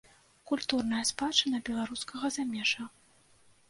Культурная 0.51 1.03
спадчына 1.11 1.63
беларускага 1.71 2.35
замежжа. 2.41 2.93